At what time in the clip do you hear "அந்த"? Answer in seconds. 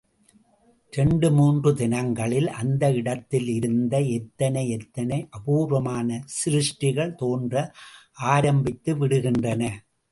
2.51-2.91